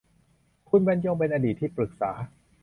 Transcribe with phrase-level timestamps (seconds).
[0.69, 2.11] คุณบรรยงเป็นอดีตที่ปรึกษา